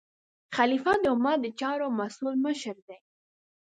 [0.55, 2.97] خلیفه د امت د چارو مسؤل مشر دی.